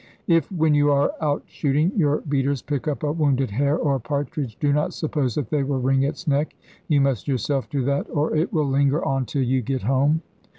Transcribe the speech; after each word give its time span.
If, 0.25 0.51
when 0.51 0.73
you 0.73 0.89
are 0.91 1.11
out 1.21 1.43
shooting, 1.45 1.91
your 1.95 2.21
beaters 2.21 2.63
pick 2.63 2.87
up 2.87 3.03
a 3.03 3.11
wounded 3.11 3.51
hare 3.51 3.77
or 3.77 3.99
partridge, 3.99 4.57
do 4.59 4.73
not 4.73 4.95
suppose 4.95 5.35
that 5.35 5.51
they 5.51 5.61
wring 5.61 6.01
its 6.01 6.27
neck; 6.27 6.55
you 6.87 6.99
must 6.99 7.27
yourself 7.27 7.69
do 7.69 7.85
that, 7.85 8.07
or 8.09 8.35
it 8.35 8.51
will 8.51 8.67
linger 8.67 9.05
on 9.05 9.27
till 9.27 9.43
you 9.43 9.61
get 9.61 9.83
home. 9.83 10.23